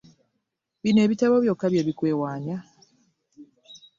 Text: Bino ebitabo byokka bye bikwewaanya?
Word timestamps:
Bino 0.83 0.99
ebitabo 1.05 1.35
byokka 1.43 1.65
bye 1.71 1.85
bikwewaanya? 1.87 2.57